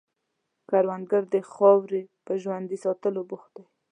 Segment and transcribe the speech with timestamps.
[0.69, 3.63] کروندګر د خاورې په ژوندي ساتلو بوخت دی